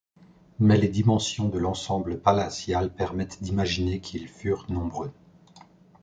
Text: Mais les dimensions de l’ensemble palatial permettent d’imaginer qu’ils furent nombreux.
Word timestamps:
Mais 0.57 0.77
les 0.79 0.87
dimensions 0.87 1.47
de 1.47 1.59
l’ensemble 1.59 2.19
palatial 2.19 2.91
permettent 2.91 3.43
d’imaginer 3.43 3.99
qu’ils 3.99 4.29
furent 4.29 4.65
nombreux. 4.67 5.11